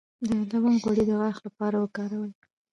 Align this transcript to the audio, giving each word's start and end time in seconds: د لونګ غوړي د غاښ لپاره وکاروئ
د 0.27 0.29
لونګ 0.63 0.77
غوړي 0.83 1.03
د 1.07 1.11
غاښ 1.21 1.37
لپاره 1.47 1.75
وکاروئ 1.83 2.33